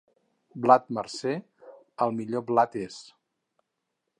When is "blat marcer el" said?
0.63-2.15